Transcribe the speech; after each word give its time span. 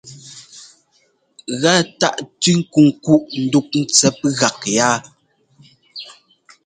Gá 1.61 1.73
tâʼ 1.99 2.15
tʉ́ 2.41 2.53
nkunkuʼ 2.59 3.23
ndúʼ 3.43 3.67
ntɛp 3.81 4.17
gak 4.39 4.59
yá. 4.77 4.89